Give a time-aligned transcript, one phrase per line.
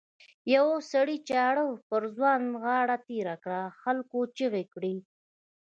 [0.55, 4.95] یوه سړي چاړه پر ځوان غاړه تېره کړه خلکو چیغې کړې.